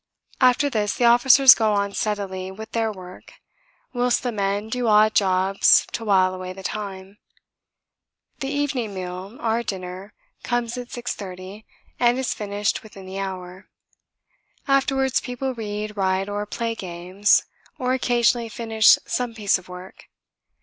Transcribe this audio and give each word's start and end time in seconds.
After 0.39 0.67
this 0.67 0.95
the 0.95 1.05
officers 1.05 1.53
go 1.53 1.73
on 1.73 1.93
steadily 1.93 2.49
with 2.49 2.71
their 2.71 2.91
work, 2.91 3.33
whilst 3.93 4.23
the 4.23 4.31
men 4.31 4.67
do 4.67 4.87
odd 4.87 5.13
jobs 5.13 5.85
to 5.91 6.03
while 6.03 6.33
away 6.33 6.53
the 6.53 6.63
time. 6.63 7.19
The 8.39 8.47
evening 8.47 8.95
meal, 8.95 9.37
our 9.39 9.61
dinner, 9.61 10.15
comes 10.41 10.75
at 10.75 10.87
6.30, 10.87 11.65
and 11.99 12.17
is 12.17 12.33
finished 12.33 12.81
within 12.81 13.05
the 13.05 13.19
hour. 13.19 13.69
Afterwards 14.67 15.21
people 15.21 15.53
read, 15.53 15.95
write, 15.95 16.27
or 16.27 16.47
play 16.47 16.73
games, 16.73 17.43
or 17.77 17.93
occasionally 17.93 18.49
finish 18.49 18.97
some 19.05 19.35
piece 19.35 19.59
of 19.59 19.69
work. 19.69 20.05